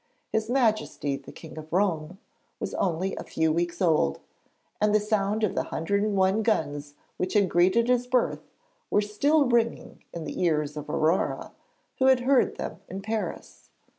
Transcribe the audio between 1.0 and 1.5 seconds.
the